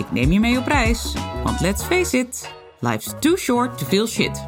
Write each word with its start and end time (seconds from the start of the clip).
Ik 0.00 0.12
neem 0.12 0.32
je 0.32 0.40
mee 0.40 0.58
op 0.58 0.66
reis, 0.66 1.14
want 1.44 1.60
let's 1.60 1.82
face 1.82 2.18
it, 2.18 2.50
life's 2.78 3.14
too 3.18 3.36
short 3.36 3.78
to 3.78 3.86
feel 3.86 4.06
shit. 4.06 4.46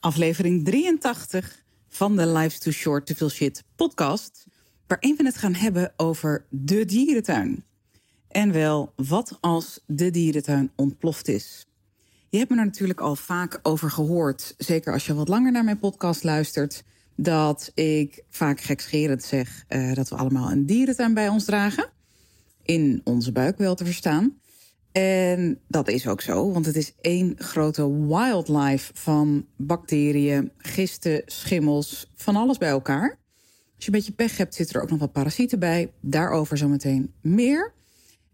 Aflevering 0.00 0.64
83 0.64 1.64
van 1.88 2.16
de 2.16 2.26
Life's 2.26 2.58
Too 2.58 2.72
Short 2.72 3.06
to 3.06 3.14
Feel 3.14 3.28
Shit 3.28 3.64
podcast, 3.76 4.46
waarin 4.86 5.16
we 5.16 5.24
het 5.24 5.36
gaan 5.36 5.54
hebben 5.54 5.92
over 5.96 6.44
de 6.50 6.84
dierentuin. 6.84 7.64
En 8.28 8.52
wel, 8.52 8.92
wat 8.96 9.38
als 9.40 9.80
de 9.86 10.10
dierentuin 10.10 10.70
ontploft 10.76 11.28
is? 11.28 11.66
Je 12.28 12.38
hebt 12.38 12.50
me 12.50 12.56
er 12.56 12.64
natuurlijk 12.64 13.00
al 13.00 13.16
vaak 13.16 13.60
over 13.62 13.90
gehoord, 13.90 14.54
zeker 14.58 14.92
als 14.92 15.06
je 15.06 15.14
wat 15.14 15.28
langer 15.28 15.52
naar 15.52 15.64
mijn 15.64 15.78
podcast 15.78 16.24
luistert, 16.24 16.84
dat 17.16 17.70
ik 17.74 18.24
vaak 18.30 18.60
gekscherend 18.60 19.22
zeg 19.22 19.64
uh, 19.68 19.94
dat 19.94 20.08
we 20.08 20.16
allemaal 20.16 20.50
een 20.50 20.66
dierentuin 20.66 21.14
bij 21.14 21.28
ons 21.28 21.44
dragen. 21.44 21.94
In 22.66 23.00
onze 23.04 23.32
buik 23.32 23.58
wel 23.58 23.74
te 23.74 23.84
verstaan. 23.84 24.38
En 24.92 25.58
dat 25.68 25.88
is 25.88 26.06
ook 26.06 26.20
zo, 26.20 26.52
want 26.52 26.66
het 26.66 26.76
is 26.76 26.92
één 27.00 27.34
grote 27.38 28.06
wildlife 28.06 28.90
van 28.94 29.46
bacteriën, 29.56 30.50
gisten, 30.56 31.22
schimmels, 31.26 32.10
van 32.14 32.36
alles 32.36 32.58
bij 32.58 32.68
elkaar. 32.68 33.18
Als 33.76 33.84
je 33.84 33.86
een 33.86 33.98
beetje 33.98 34.12
pech 34.12 34.36
hebt, 34.36 34.54
zitten 34.54 34.76
er 34.76 34.82
ook 34.82 34.90
nog 34.90 34.98
wat 34.98 35.12
parasieten 35.12 35.58
bij. 35.58 35.92
Daarover 36.00 36.56
zometeen 36.56 37.12
meer. 37.20 37.72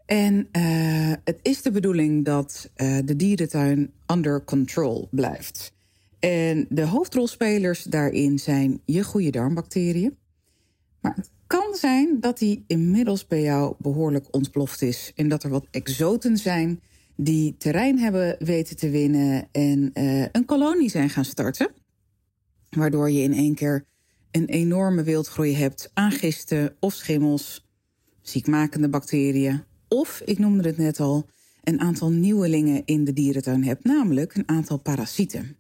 En 0.07 0.49
uh, 0.53 1.13
het 1.25 1.39
is 1.43 1.63
de 1.63 1.71
bedoeling 1.71 2.25
dat 2.25 2.71
uh, 2.77 2.99
de 3.05 3.17
dierentuin 3.17 3.93
under 4.07 4.45
control 4.45 5.09
blijft. 5.11 5.73
En 6.19 6.67
de 6.69 6.87
hoofdrolspelers 6.87 7.83
daarin 7.83 8.39
zijn 8.39 8.81
je 8.85 9.05
goede 9.05 9.31
darmbacteriën. 9.31 10.17
Maar 11.01 11.15
het 11.17 11.31
kan 11.59 11.75
zijn 11.75 12.21
dat 12.21 12.39
die 12.39 12.65
inmiddels 12.67 13.27
bij 13.27 13.43
jou 13.43 13.75
behoorlijk 13.79 14.27
ontploft 14.31 14.83
is. 14.83 15.13
En 15.15 15.29
dat 15.29 15.43
er 15.43 15.51
wat 15.51 15.67
exoten 15.71 16.37
zijn 16.37 16.81
die 17.17 17.57
terrein 17.59 17.99
hebben 17.99 18.37
weten 18.39 18.77
te 18.77 18.91
winnen 18.91 19.49
en 19.51 19.91
uh, 19.95 20.27
een 20.33 20.45
kolonie 20.45 20.91
zijn 20.91 21.11
gaan 21.11 21.25
starten. 21.25 21.71
Waardoor 22.71 23.11
je 23.11 23.23
in 23.23 23.33
één 23.33 23.55
keer 23.55 23.85
een 24.31 24.47
enorme 24.47 25.03
wildgroei 25.03 25.57
hebt 25.57 25.91
aan 25.95 26.11
gisten 26.11 26.77
of 26.81 26.95
schimmels, 26.95 27.67
ziekmakende 28.23 28.89
bacteriën. 28.89 29.63
Of, 29.89 30.23
ik 30.25 30.39
noemde 30.39 30.69
het 30.69 30.79
net 30.79 31.01
al, 31.01 31.29
een 31.63 31.81
aantal 31.81 32.11
nieuwelingen 32.11 32.83
in 32.85 33.05
de 33.05 33.13
dierentuin 33.13 33.65
hebt, 33.65 33.85
namelijk 33.85 34.35
een 34.35 34.49
aantal 34.49 34.79
parasieten. 34.79 35.57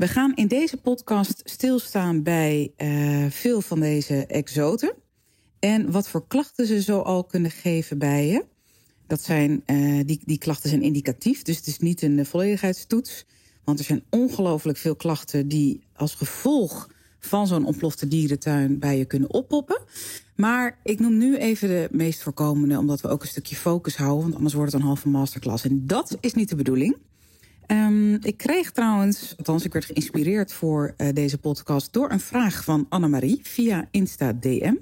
We 0.00 0.08
gaan 0.08 0.34
in 0.34 0.46
deze 0.46 0.76
podcast 0.76 1.40
stilstaan 1.44 2.22
bij 2.22 2.72
uh, 2.78 3.26
veel 3.30 3.60
van 3.60 3.80
deze 3.80 4.26
exoten. 4.26 4.94
En 5.58 5.90
wat 5.90 6.08
voor 6.08 6.26
klachten 6.26 6.66
ze 6.66 6.82
zo 6.82 7.00
al 7.00 7.24
kunnen 7.24 7.50
geven 7.50 7.98
bij 7.98 8.26
je. 8.26 8.44
Dat 9.06 9.22
zijn, 9.22 9.62
uh, 9.66 10.00
die, 10.06 10.20
die 10.24 10.38
klachten 10.38 10.68
zijn 10.68 10.82
indicatief, 10.82 11.42
dus 11.42 11.56
het 11.56 11.66
is 11.66 11.78
niet 11.78 12.02
een 12.02 12.26
volledigheidstoets. 12.26 13.26
Want 13.64 13.78
er 13.78 13.84
zijn 13.84 14.02
ongelooflijk 14.10 14.78
veel 14.78 14.96
klachten 14.96 15.48
die 15.48 15.84
als 15.94 16.14
gevolg 16.14 16.90
van 17.18 17.46
zo'n 17.46 17.66
ontplofte 17.66 18.08
dierentuin 18.08 18.78
bij 18.78 18.98
je 18.98 19.04
kunnen 19.04 19.30
oppoppen. 19.30 19.82
Maar 20.36 20.78
ik 20.82 21.00
noem 21.00 21.18
nu 21.18 21.36
even 21.36 21.68
de 21.68 21.88
meest 21.90 22.22
voorkomende, 22.22 22.78
omdat 22.78 23.00
we 23.00 23.08
ook 23.08 23.22
een 23.22 23.28
stukje 23.28 23.56
focus 23.56 23.96
houden. 23.96 24.22
Want 24.22 24.34
anders 24.34 24.54
wordt 24.54 24.72
het 24.72 24.80
een 24.80 24.86
halve 24.86 25.08
masterclass. 25.08 25.64
En 25.64 25.86
dat 25.86 26.16
is 26.20 26.34
niet 26.34 26.48
de 26.48 26.56
bedoeling. 26.56 26.96
Um, 27.72 28.18
ik 28.22 28.36
kreeg 28.36 28.70
trouwens, 28.70 29.34
althans 29.36 29.64
ik 29.64 29.72
werd 29.72 29.84
geïnspireerd 29.84 30.52
voor 30.52 30.94
uh, 30.96 31.08
deze 31.12 31.38
podcast... 31.38 31.92
door 31.92 32.10
een 32.10 32.20
vraag 32.20 32.64
van 32.64 32.86
Annemarie 32.88 33.40
via 33.42 33.88
Insta 33.90 34.32
DM. 34.32 34.74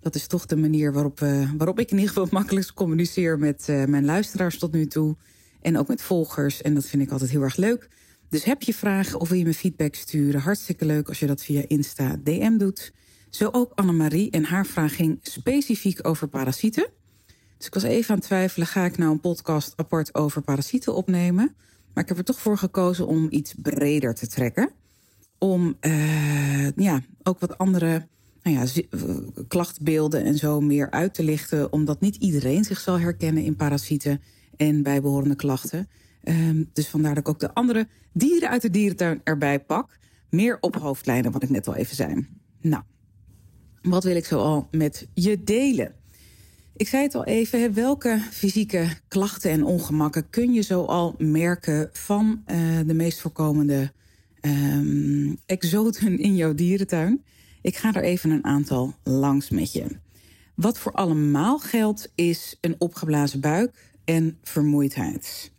Dat 0.00 0.14
is 0.14 0.26
toch 0.26 0.46
de 0.46 0.56
manier 0.56 0.92
waarop, 0.92 1.20
uh, 1.20 1.50
waarop 1.56 1.78
ik 1.78 1.90
in 1.90 1.94
ieder 1.94 2.08
geval 2.08 2.24
het 2.24 2.32
makkelijkst 2.32 2.74
communiceer... 2.74 3.38
met 3.38 3.66
uh, 3.70 3.84
mijn 3.84 4.04
luisteraars 4.04 4.58
tot 4.58 4.72
nu 4.72 4.86
toe 4.86 5.16
en 5.60 5.78
ook 5.78 5.88
met 5.88 6.02
volgers. 6.02 6.62
En 6.62 6.74
dat 6.74 6.86
vind 6.86 7.02
ik 7.02 7.10
altijd 7.10 7.30
heel 7.30 7.42
erg 7.42 7.56
leuk. 7.56 7.88
Dus 8.28 8.44
heb 8.44 8.62
je 8.62 8.74
vragen 8.74 9.20
of 9.20 9.28
wil 9.28 9.38
je 9.38 9.44
me 9.44 9.54
feedback 9.54 9.94
sturen? 9.94 10.40
Hartstikke 10.40 10.84
leuk 10.84 11.08
als 11.08 11.18
je 11.18 11.26
dat 11.26 11.42
via 11.42 11.64
Insta 11.66 12.16
DM 12.22 12.56
doet. 12.56 12.92
Zo 13.30 13.48
ook 13.52 13.72
Annemarie 13.74 14.30
en 14.30 14.44
haar 14.44 14.66
vraag 14.66 14.96
ging 14.96 15.18
specifiek 15.22 16.06
over 16.06 16.28
parasieten. 16.28 16.88
Dus 17.56 17.66
ik 17.66 17.74
was 17.74 17.82
even 17.82 18.10
aan 18.10 18.16
het 18.16 18.26
twijfelen, 18.26 18.66
ga 18.66 18.84
ik 18.84 18.98
nou 18.98 19.12
een 19.12 19.20
podcast 19.20 19.72
apart 19.76 20.14
over 20.14 20.42
parasieten 20.42 20.94
opnemen... 20.94 21.56
Maar 21.94 22.02
ik 22.02 22.08
heb 22.08 22.18
er 22.18 22.24
toch 22.24 22.40
voor 22.40 22.58
gekozen 22.58 23.06
om 23.06 23.26
iets 23.30 23.54
breder 23.62 24.14
te 24.14 24.26
trekken. 24.26 24.70
Om 25.38 25.76
uh, 25.80 26.70
ja, 26.70 27.00
ook 27.22 27.38
wat 27.38 27.58
andere 27.58 28.06
nou 28.42 28.56
ja, 28.56 28.82
klachtbeelden 29.48 30.24
en 30.24 30.38
zo 30.38 30.60
meer 30.60 30.90
uit 30.90 31.14
te 31.14 31.22
lichten. 31.22 31.72
Omdat 31.72 32.00
niet 32.00 32.16
iedereen 32.16 32.64
zich 32.64 32.80
zal 32.80 32.98
herkennen 32.98 33.44
in 33.44 33.56
parasieten 33.56 34.20
en 34.56 34.82
bijbehorende 34.82 35.36
klachten. 35.36 35.88
Uh, 36.24 36.64
dus 36.72 36.88
vandaar 36.88 37.14
dat 37.14 37.22
ik 37.22 37.28
ook 37.28 37.40
de 37.40 37.54
andere 37.54 37.88
dieren 38.12 38.48
uit 38.48 38.62
de 38.62 38.70
dierentuin 38.70 39.20
erbij 39.24 39.60
pak. 39.60 39.98
Meer 40.30 40.56
op 40.60 40.76
hoofdlijnen, 40.76 41.32
wat 41.32 41.42
ik 41.42 41.50
net 41.50 41.68
al 41.68 41.74
even 41.74 41.96
zei. 41.96 42.26
Nou, 42.60 42.82
wat 43.82 44.04
wil 44.04 44.16
ik 44.16 44.24
zo 44.24 44.38
al 44.38 44.68
met 44.70 45.08
je 45.14 45.44
delen? 45.44 45.94
Ik 46.78 46.88
zei 46.88 47.02
het 47.02 47.14
al 47.14 47.24
even, 47.24 47.74
welke 47.74 48.20
fysieke 48.30 48.88
klachten 49.08 49.50
en 49.50 49.64
ongemakken 49.64 50.30
kun 50.30 50.52
je 50.52 50.60
zo 50.60 50.84
al 50.84 51.14
merken 51.18 51.88
van 51.92 52.42
uh, 52.46 52.78
de 52.86 52.94
meest 52.94 53.20
voorkomende 53.20 53.92
um, 54.40 55.38
exoten 55.46 56.18
in 56.18 56.36
jouw 56.36 56.54
dierentuin? 56.54 57.24
Ik 57.62 57.76
ga 57.76 57.94
er 57.94 58.02
even 58.02 58.30
een 58.30 58.44
aantal 58.44 58.94
langs 59.02 59.50
met 59.50 59.72
je. 59.72 59.86
Wat 60.54 60.78
voor 60.78 60.92
allemaal 60.92 61.58
geldt 61.58 62.12
is 62.14 62.56
een 62.60 62.74
opgeblazen 62.78 63.40
buik 63.40 63.94
en 64.04 64.38
vermoeidheid. 64.42 65.52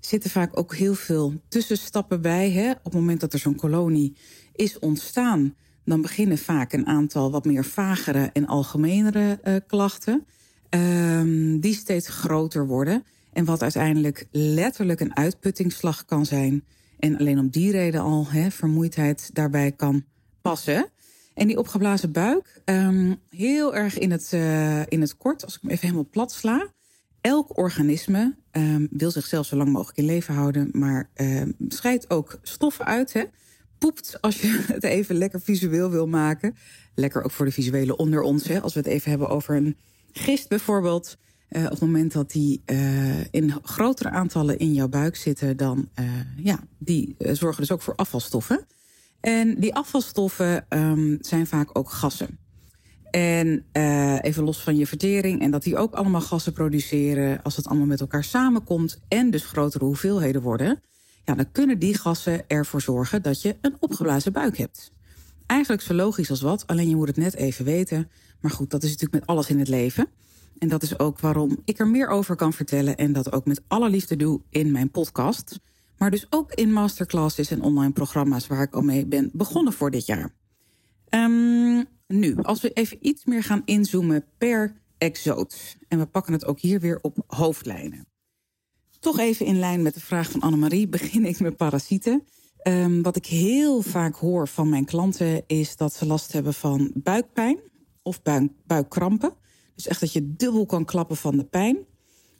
Er 0.00 0.08
zitten 0.08 0.30
vaak 0.30 0.58
ook 0.58 0.74
heel 0.74 0.94
veel 0.94 1.40
tussenstappen 1.48 2.20
bij. 2.20 2.50
Hè? 2.50 2.70
Op 2.70 2.84
het 2.84 2.94
moment 2.94 3.20
dat 3.20 3.32
er 3.32 3.38
zo'n 3.38 3.56
kolonie 3.56 4.16
is 4.54 4.78
ontstaan, 4.78 5.54
dan 5.84 6.02
beginnen 6.02 6.38
vaak 6.38 6.72
een 6.72 6.86
aantal 6.86 7.30
wat 7.30 7.44
meer 7.44 7.64
vagere 7.64 8.30
en 8.32 8.46
algemenere 8.46 9.38
uh, 9.44 9.56
klachten 9.66 10.26
um, 10.70 11.60
die 11.60 11.74
steeds 11.74 12.08
groter 12.08 12.66
worden. 12.66 13.04
En 13.32 13.44
wat 13.44 13.62
uiteindelijk 13.62 14.26
letterlijk 14.30 15.00
een 15.00 15.16
uitputtingsslag 15.16 16.04
kan 16.04 16.26
zijn. 16.26 16.64
En 16.98 17.18
alleen 17.18 17.38
om 17.38 17.48
die 17.48 17.70
reden 17.70 18.00
al 18.00 18.26
vermoeidheid 18.50 19.30
daarbij 19.32 19.72
kan 19.72 20.04
passen. 20.42 20.90
En 21.34 21.46
die 21.46 21.58
opgeblazen 21.58 22.12
buik, 22.12 22.60
um, 22.64 23.16
heel 23.30 23.74
erg 23.74 23.98
in 23.98 24.10
het, 24.10 24.30
uh, 24.34 24.86
in 24.86 25.00
het 25.00 25.16
kort, 25.16 25.44
als 25.44 25.54
ik 25.54 25.60
hem 25.62 25.70
even 25.70 25.86
helemaal 25.86 26.08
plat 26.10 26.32
sla. 26.32 26.72
Elk 27.20 27.58
organisme 27.58 28.34
um, 28.52 28.88
wil 28.90 29.10
zichzelf 29.10 29.46
zo 29.46 29.56
lang 29.56 29.72
mogelijk 29.72 29.98
in 29.98 30.04
leven 30.04 30.34
houden, 30.34 30.68
maar 30.72 31.10
um, 31.14 31.54
scheidt 31.68 32.10
ook 32.10 32.38
stoffen 32.42 32.84
uit. 32.84 33.12
Hè? 33.12 33.24
Poept, 33.78 34.20
als 34.20 34.40
je 34.40 34.64
het 34.72 34.84
even 34.84 35.14
lekker 35.14 35.40
visueel 35.40 35.90
wil 35.90 36.06
maken. 36.06 36.56
Lekker 36.94 37.22
ook 37.24 37.30
voor 37.30 37.46
de 37.46 37.52
visuele 37.52 37.96
onder 37.96 38.20
ons, 38.20 38.48
hè? 38.48 38.60
als 38.60 38.74
we 38.74 38.80
het 38.80 38.88
even 38.88 39.10
hebben 39.10 39.28
over 39.28 39.56
een 39.56 39.76
Gist 40.12 40.48
bijvoorbeeld, 40.48 41.16
uh, 41.50 41.64
op 41.64 41.70
het 41.70 41.80
moment 41.80 42.12
dat 42.12 42.30
die 42.30 42.62
uh, 42.66 43.24
in 43.30 43.54
grotere 43.62 44.10
aantallen 44.10 44.58
in 44.58 44.74
jouw 44.74 44.88
buik 44.88 45.16
zitten, 45.16 45.56
dan 45.56 45.88
uh, 46.00 46.06
ja, 46.36 46.58
die 46.78 47.16
zorgen 47.18 47.60
dus 47.60 47.72
ook 47.72 47.82
voor 47.82 47.94
afvalstoffen. 47.94 48.66
En 49.20 49.60
die 49.60 49.74
afvalstoffen 49.74 50.66
um, 50.68 51.18
zijn 51.20 51.46
vaak 51.46 51.78
ook 51.78 51.90
gassen. 51.90 52.38
En 53.10 53.64
even 54.20 54.44
los 54.44 54.62
van 54.62 54.76
je 54.76 54.86
vertering 54.86 55.40
en 55.40 55.50
dat 55.50 55.62
die 55.62 55.76
ook 55.76 55.94
allemaal 55.94 56.20
gassen 56.20 56.52
produceren, 56.52 57.42
als 57.42 57.56
het 57.56 57.66
allemaal 57.66 57.86
met 57.86 58.00
elkaar 58.00 58.24
samenkomt 58.24 59.00
en 59.08 59.30
dus 59.30 59.44
grotere 59.44 59.84
hoeveelheden 59.84 60.42
worden, 60.42 60.82
ja, 61.24 61.34
dan 61.34 61.52
kunnen 61.52 61.78
die 61.78 61.98
gassen 61.98 62.48
ervoor 62.48 62.80
zorgen 62.80 63.22
dat 63.22 63.42
je 63.42 63.56
een 63.60 63.76
opgeblazen 63.80 64.32
buik 64.32 64.56
hebt. 64.56 64.92
Eigenlijk 65.48 65.82
zo 65.82 65.94
logisch 65.94 66.30
als 66.30 66.40
wat, 66.40 66.66
alleen 66.66 66.88
je 66.88 66.96
moet 66.96 67.08
het 67.08 67.16
net 67.16 67.34
even 67.34 67.64
weten. 67.64 68.10
Maar 68.40 68.50
goed, 68.50 68.70
dat 68.70 68.82
is 68.82 68.90
natuurlijk 68.90 69.20
met 69.20 69.36
alles 69.36 69.48
in 69.48 69.58
het 69.58 69.68
leven. 69.68 70.08
En 70.58 70.68
dat 70.68 70.82
is 70.82 70.98
ook 70.98 71.20
waarom 71.20 71.58
ik 71.64 71.78
er 71.78 71.88
meer 71.88 72.08
over 72.08 72.36
kan 72.36 72.52
vertellen 72.52 72.96
en 72.96 73.12
dat 73.12 73.32
ook 73.32 73.46
met 73.46 73.62
alle 73.66 73.90
liefde 73.90 74.16
doe 74.16 74.40
in 74.50 74.72
mijn 74.72 74.90
podcast. 74.90 75.60
Maar 75.96 76.10
dus 76.10 76.26
ook 76.30 76.52
in 76.52 76.72
masterclasses 76.72 77.50
en 77.50 77.62
online 77.62 77.92
programma's 77.92 78.46
waar 78.46 78.62
ik 78.62 78.74
al 78.74 78.82
mee 78.82 79.06
ben 79.06 79.30
begonnen 79.32 79.72
voor 79.72 79.90
dit 79.90 80.06
jaar. 80.06 80.34
Um, 81.10 81.84
nu, 82.06 82.36
als 82.36 82.60
we 82.60 82.72
even 82.72 82.98
iets 83.00 83.24
meer 83.24 83.42
gaan 83.42 83.62
inzoomen 83.64 84.24
per 84.38 84.80
exoot. 84.98 85.76
En 85.88 85.98
we 85.98 86.06
pakken 86.06 86.32
het 86.32 86.46
ook 86.46 86.60
hier 86.60 86.80
weer 86.80 86.98
op 87.02 87.16
hoofdlijnen. 87.26 88.06
Toch 89.00 89.18
even 89.18 89.46
in 89.46 89.58
lijn 89.58 89.82
met 89.82 89.94
de 89.94 90.00
vraag 90.00 90.30
van 90.30 90.40
Annemarie 90.40 90.88
begin 90.88 91.24
ik 91.24 91.40
met 91.40 91.56
parasieten. 91.56 92.24
Um, 92.64 93.02
wat 93.02 93.16
ik 93.16 93.26
heel 93.26 93.82
vaak 93.82 94.16
hoor 94.16 94.48
van 94.48 94.68
mijn 94.68 94.84
klanten 94.84 95.42
is 95.46 95.76
dat 95.76 95.92
ze 95.92 96.06
last 96.06 96.32
hebben 96.32 96.54
van 96.54 96.90
buikpijn 96.94 97.58
of 98.02 98.22
buik, 98.22 98.50
buikkrampen. 98.66 99.34
Dus 99.74 99.86
echt 99.86 100.00
dat 100.00 100.12
je 100.12 100.34
dubbel 100.36 100.66
kan 100.66 100.84
klappen 100.84 101.16
van 101.16 101.36
de 101.36 101.44
pijn. 101.44 101.78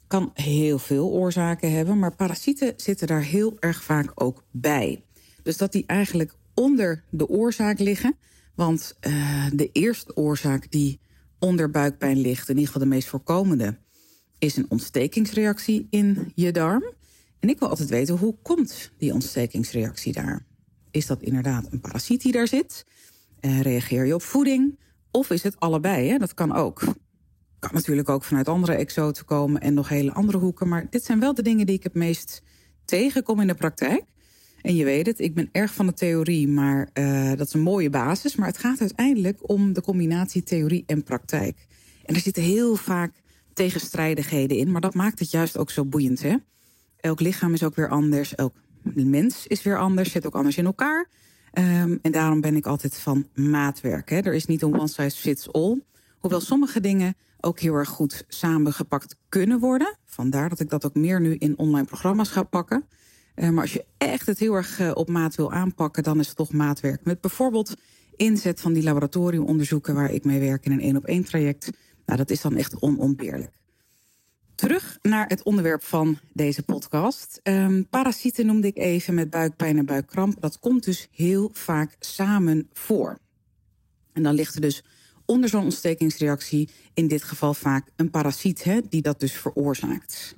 Kan 0.07 0.31
heel 0.33 0.79
veel 0.79 1.09
oorzaken 1.09 1.71
hebben, 1.71 1.99
maar 1.99 2.15
parasieten 2.15 2.73
zitten 2.75 3.07
daar 3.07 3.23
heel 3.23 3.57
erg 3.59 3.83
vaak 3.83 4.11
ook 4.15 4.43
bij. 4.51 5.03
Dus 5.43 5.57
dat 5.57 5.71
die 5.71 5.83
eigenlijk 5.85 6.35
onder 6.53 7.03
de 7.09 7.27
oorzaak 7.27 7.79
liggen. 7.79 8.15
Want 8.55 8.97
uh, 9.07 9.45
de 9.53 9.69
eerste 9.71 10.15
oorzaak 10.15 10.71
die 10.71 10.99
onder 11.39 11.69
buikpijn 11.71 12.17
ligt, 12.17 12.49
in 12.49 12.55
ieder 12.55 12.71
geval 12.71 12.87
de 12.87 12.95
meest 12.95 13.07
voorkomende, 13.07 13.77
is 14.37 14.57
een 14.57 14.65
ontstekingsreactie 14.69 15.87
in 15.89 16.31
je 16.35 16.51
darm. 16.51 16.83
En 17.39 17.49
ik 17.49 17.59
wil 17.59 17.69
altijd 17.69 17.89
weten, 17.89 18.17
hoe 18.17 18.35
komt 18.41 18.91
die 18.97 19.13
ontstekingsreactie 19.13 20.13
daar? 20.13 20.45
Is 20.91 21.05
dat 21.05 21.21
inderdaad 21.21 21.67
een 21.71 21.79
parasiet 21.79 22.21
die 22.21 22.31
daar 22.31 22.47
zit? 22.47 22.85
Uh, 23.41 23.61
reageer 23.61 24.05
je 24.05 24.13
op 24.13 24.21
voeding? 24.21 24.79
Of 25.11 25.29
is 25.29 25.43
het 25.43 25.59
allebei? 25.59 26.09
Hè? 26.09 26.17
Dat 26.17 26.33
kan 26.33 26.55
ook. 26.55 26.79
Kan 27.59 27.73
natuurlijk 27.73 28.09
ook 28.09 28.23
vanuit 28.23 28.47
andere 28.47 28.73
exoten 28.73 29.25
komen 29.25 29.61
en 29.61 29.73
nog 29.73 29.89
hele 29.89 30.13
andere 30.13 30.37
hoeken. 30.37 30.67
Maar 30.67 30.87
dit 30.89 31.03
zijn 31.03 31.19
wel 31.19 31.33
de 31.33 31.41
dingen 31.41 31.65
die 31.65 31.75
ik 31.75 31.83
het 31.83 31.93
meest 31.93 32.41
tegenkom 32.85 33.39
in 33.39 33.47
de 33.47 33.53
praktijk. 33.53 34.03
En 34.61 34.75
je 34.75 34.83
weet 34.83 35.05
het, 35.05 35.19
ik 35.19 35.33
ben 35.33 35.49
erg 35.51 35.73
van 35.73 35.85
de 35.85 35.93
theorie, 35.93 36.47
maar 36.47 36.89
uh, 36.93 37.29
dat 37.29 37.47
is 37.47 37.53
een 37.53 37.61
mooie 37.61 37.89
basis. 37.89 38.35
Maar 38.35 38.47
het 38.47 38.57
gaat 38.57 38.79
uiteindelijk 38.79 39.49
om 39.49 39.73
de 39.73 39.81
combinatie 39.81 40.43
theorie 40.43 40.83
en 40.85 41.03
praktijk. 41.03 41.67
En 42.05 42.15
er 42.15 42.21
zitten 42.21 42.43
heel 42.43 42.75
vaak 42.75 43.21
tegenstrijdigheden 43.53 44.57
in, 44.57 44.71
maar 44.71 44.81
dat 44.81 44.93
maakt 44.93 45.19
het 45.19 45.31
juist 45.31 45.57
ook 45.57 45.69
zo 45.69 45.85
boeiend. 45.85 46.21
Hè? 46.21 46.35
Elk 46.99 47.19
lichaam 47.19 47.53
is 47.53 47.63
ook 47.63 47.75
weer 47.75 47.89
anders, 47.89 48.35
elk 48.35 48.53
mens 48.93 49.47
is 49.47 49.63
weer 49.63 49.79
anders, 49.79 50.11
zit 50.11 50.25
ook 50.25 50.35
anders 50.35 50.57
in 50.57 50.65
elkaar. 50.65 51.09
Um, 51.53 51.99
en 52.01 52.11
daarom 52.11 52.41
ben 52.41 52.55
ik 52.55 52.65
altijd 52.65 52.95
van 52.95 53.27
maatwerk. 53.35 54.09
Hè? 54.09 54.17
Er 54.17 54.33
is 54.33 54.45
niet 54.45 54.61
een 54.61 54.73
one 54.73 54.87
size 54.87 55.17
fits 55.17 55.51
all. 55.51 55.81
Hoewel 56.17 56.39
sommige 56.39 56.79
dingen 56.79 57.15
ook 57.39 57.59
heel 57.59 57.73
erg 57.73 57.89
goed 57.89 58.25
samengepakt 58.27 59.15
kunnen 59.29 59.59
worden. 59.59 59.97
Vandaar 60.05 60.49
dat 60.49 60.59
ik 60.59 60.69
dat 60.69 60.85
ook 60.85 60.95
meer 60.95 61.21
nu 61.21 61.35
in 61.35 61.57
online 61.57 61.85
programma's 61.85 62.29
ga 62.29 62.43
pakken. 62.43 62.85
Uh, 63.35 63.49
maar 63.49 63.61
als 63.61 63.73
je 63.73 63.85
echt 63.97 64.25
het 64.25 64.39
heel 64.39 64.53
erg 64.53 64.79
uh, 64.79 64.91
op 64.93 65.09
maat 65.09 65.35
wil 65.35 65.51
aanpakken, 65.51 66.03
dan 66.03 66.19
is 66.19 66.27
het 66.27 66.35
toch 66.35 66.51
maatwerk. 66.51 67.05
Met 67.05 67.21
bijvoorbeeld 67.21 67.75
inzet 68.15 68.61
van 68.61 68.73
die 68.73 68.83
laboratoriumonderzoeken 68.83 69.95
waar 69.95 70.11
ik 70.11 70.25
mee 70.25 70.39
werk 70.39 70.65
in 70.65 70.71
een 70.71 70.81
één 70.81 70.97
op 70.97 71.05
één 71.05 71.23
traject. 71.23 71.69
Nou, 72.05 72.17
dat 72.17 72.29
is 72.29 72.41
dan 72.41 72.55
echt 72.55 72.79
onontbeerlijk. 72.79 73.58
Terug 74.59 74.97
naar 75.01 75.27
het 75.27 75.43
onderwerp 75.43 75.83
van 75.83 76.19
deze 76.33 76.63
podcast. 76.63 77.39
Um, 77.43 77.87
parasieten 77.89 78.45
noemde 78.45 78.67
ik 78.67 78.77
even 78.77 79.13
met 79.13 79.29
buikpijn 79.29 79.77
en 79.77 79.85
buikkramp. 79.85 80.41
Dat 80.41 80.59
komt 80.59 80.83
dus 80.83 81.07
heel 81.11 81.49
vaak 81.53 81.95
samen 81.99 82.69
voor. 82.73 83.19
En 84.13 84.23
dan 84.23 84.33
ligt 84.33 84.55
er 84.55 84.61
dus 84.61 84.83
onder 85.25 85.49
zo'n 85.49 85.63
ontstekingsreactie 85.63 86.69
in 86.93 87.07
dit 87.07 87.23
geval 87.23 87.53
vaak 87.53 87.89
een 87.95 88.09
parasiet 88.09 88.63
hè, 88.63 88.79
die 88.89 89.01
dat 89.01 89.19
dus 89.19 89.33
veroorzaakt. 89.33 90.35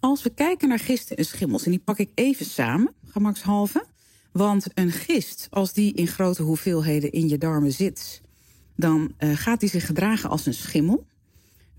Als 0.00 0.22
we 0.22 0.30
kijken 0.30 0.68
naar 0.68 0.78
gisten 0.78 1.16
en 1.16 1.24
schimmels, 1.24 1.64
en 1.64 1.70
die 1.70 1.80
pak 1.80 1.98
ik 1.98 2.10
even 2.14 2.46
samen, 2.46 2.94
gemakshalve. 3.06 3.84
Want 4.32 4.66
een 4.74 4.92
gist, 4.92 5.46
als 5.50 5.72
die 5.72 5.94
in 5.94 6.06
grote 6.06 6.42
hoeveelheden 6.42 7.12
in 7.12 7.28
je 7.28 7.38
darmen 7.38 7.72
zit, 7.72 8.22
dan 8.76 9.14
uh, 9.18 9.36
gaat 9.36 9.60
die 9.60 9.68
zich 9.68 9.86
gedragen 9.86 10.30
als 10.30 10.46
een 10.46 10.54
schimmel. 10.54 11.06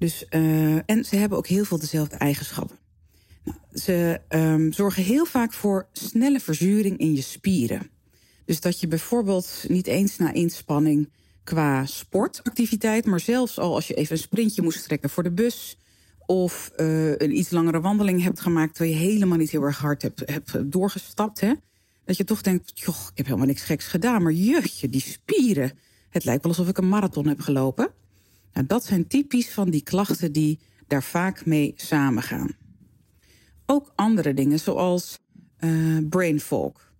Dus, 0.05 0.25
uh, 0.29 0.75
en 0.85 1.05
ze 1.05 1.15
hebben 1.15 1.37
ook 1.37 1.47
heel 1.47 1.65
veel 1.65 1.79
dezelfde 1.79 2.15
eigenschappen. 2.15 2.77
Nou, 3.43 3.57
ze 3.73 4.21
um, 4.29 4.73
zorgen 4.73 5.03
heel 5.03 5.25
vaak 5.25 5.53
voor 5.53 5.87
snelle 5.91 6.39
verzuring 6.39 6.97
in 6.97 7.15
je 7.15 7.21
spieren. 7.21 7.89
Dus 8.45 8.61
dat 8.61 8.79
je 8.79 8.87
bijvoorbeeld 8.87 9.65
niet 9.67 9.87
eens 9.87 10.17
na 10.17 10.33
inspanning 10.33 11.09
qua 11.43 11.85
sportactiviteit, 11.85 13.05
maar 13.05 13.19
zelfs 13.19 13.59
al 13.59 13.73
als 13.75 13.87
je 13.87 13.93
even 13.93 14.11
een 14.11 14.21
sprintje 14.21 14.61
moest 14.61 14.83
trekken 14.83 15.09
voor 15.09 15.23
de 15.23 15.31
bus 15.31 15.77
of 16.25 16.71
uh, 16.77 17.09
een 17.09 17.37
iets 17.37 17.49
langere 17.49 17.81
wandeling 17.81 18.23
hebt 18.23 18.39
gemaakt 18.39 18.75
terwijl 18.75 18.95
je 18.95 19.05
helemaal 19.05 19.37
niet 19.37 19.51
heel 19.51 19.63
erg 19.63 19.77
hard 19.77 20.01
hebt, 20.01 20.21
hebt 20.25 20.71
doorgestapt, 20.71 21.39
hè, 21.39 21.53
dat 22.05 22.17
je 22.17 22.23
toch 22.23 22.41
denkt, 22.41 22.71
joh, 22.79 23.01
ik 23.11 23.17
heb 23.17 23.25
helemaal 23.25 23.47
niks 23.47 23.61
geks 23.61 23.85
gedaan, 23.85 24.23
maar 24.23 24.31
jeugdje, 24.31 24.89
die 24.89 25.01
spieren, 25.01 25.71
het 26.09 26.25
lijkt 26.25 26.43
wel 26.43 26.51
alsof 26.51 26.67
ik 26.67 26.77
een 26.77 26.89
marathon 26.89 27.27
heb 27.27 27.39
gelopen. 27.39 27.89
Nou, 28.55 28.67
dat 28.67 28.85
zijn 28.85 29.07
typisch 29.07 29.49
van 29.49 29.69
die 29.69 29.83
klachten 29.83 30.31
die 30.31 30.59
daar 30.87 31.03
vaak 31.03 31.45
mee 31.45 31.73
samengaan. 31.75 32.55
Ook 33.65 33.91
andere 33.95 34.33
dingen, 34.33 34.59
zoals 34.59 35.19
uh, 35.59 35.97
brain 36.09 36.39
fog. 36.39 36.93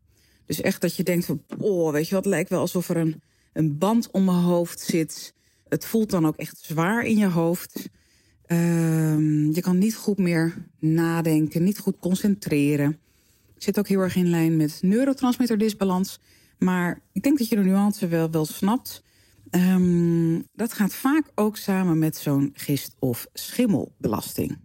Dus 0.45 0.61
echt 0.61 0.81
dat 0.81 0.95
je 0.95 1.03
denkt 1.03 1.25
van, 1.25 1.43
oh, 1.59 1.91
weet 1.91 2.07
je 2.07 2.15
wat, 2.15 2.25
lijkt 2.25 2.49
wel 2.49 2.59
alsof 2.59 2.89
er 2.89 2.97
een, 2.97 3.21
een 3.53 3.77
band 3.77 4.11
om 4.11 4.25
mijn 4.25 4.37
hoofd 4.37 4.79
zit. 4.79 5.33
Het 5.67 5.85
voelt 5.85 6.09
dan 6.09 6.25
ook 6.25 6.35
echt 6.35 6.57
zwaar 6.57 7.03
in 7.03 7.17
je 7.17 7.27
hoofd. 7.27 7.89
Uh, 8.47 9.53
je 9.53 9.61
kan 9.61 9.77
niet 9.77 9.95
goed 9.95 10.17
meer 10.17 10.65
nadenken, 10.79 11.63
niet 11.63 11.79
goed 11.79 11.99
concentreren. 11.99 12.99
Zit 13.57 13.79
ook 13.79 13.87
heel 13.87 13.99
erg 13.99 14.15
in 14.15 14.29
lijn 14.29 14.57
met 14.57 14.79
neurotransmitterdisbalans. 14.81 16.19
Maar 16.57 17.01
ik 17.11 17.23
denk 17.23 17.37
dat 17.37 17.49
je 17.49 17.55
de 17.55 17.63
nuance 17.63 18.07
wel, 18.07 18.31
wel 18.31 18.45
snapt. 18.45 19.03
Um, 19.55 20.47
dat 20.53 20.73
gaat 20.73 20.93
vaak 20.93 21.31
ook 21.35 21.57
samen 21.57 21.99
met 21.99 22.17
zo'n 22.17 22.51
gist- 22.53 22.95
of 22.99 23.27
schimmelbelasting. 23.33 24.57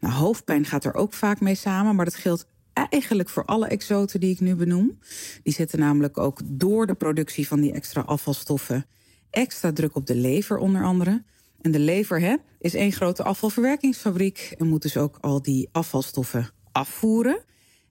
Nou, 0.00 0.14
hoofdpijn 0.14 0.64
gaat 0.64 0.84
er 0.84 0.94
ook 0.94 1.12
vaak 1.12 1.40
mee 1.40 1.54
samen, 1.54 1.94
maar 1.94 2.04
dat 2.04 2.14
geldt 2.14 2.46
eigenlijk 2.72 3.28
voor 3.28 3.44
alle 3.44 3.66
exoten 3.66 4.20
die 4.20 4.30
ik 4.30 4.40
nu 4.40 4.54
benoem. 4.54 4.98
Die 5.42 5.52
zetten 5.52 5.78
namelijk 5.78 6.18
ook 6.18 6.40
door 6.44 6.86
de 6.86 6.94
productie 6.94 7.46
van 7.46 7.60
die 7.60 7.72
extra 7.72 8.00
afvalstoffen 8.00 8.86
extra 9.30 9.72
druk 9.72 9.94
op 9.94 10.06
de 10.06 10.14
lever 10.14 10.58
onder 10.58 10.84
andere. 10.84 11.24
En 11.60 11.70
de 11.70 11.78
lever 11.78 12.20
hè, 12.20 12.36
is 12.58 12.74
één 12.74 12.92
grote 12.92 13.22
afvalverwerkingsfabriek 13.22 14.54
en 14.58 14.68
moet 14.68 14.82
dus 14.82 14.96
ook 14.96 15.18
al 15.20 15.42
die 15.42 15.68
afvalstoffen 15.72 16.50
afvoeren. 16.72 17.44